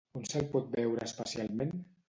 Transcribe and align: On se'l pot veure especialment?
On 0.19 0.23
se'l 0.29 0.47
pot 0.55 0.71
veure 0.79 1.05
especialment? 1.11 1.77